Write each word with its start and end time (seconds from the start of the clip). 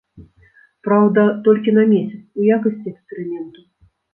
Праўда, 0.87 1.25
толькі 1.47 1.75
на 1.81 1.85
месяц, 1.93 2.23
у 2.41 2.49
якасці 2.57 2.87
эксперыменту. 2.97 3.61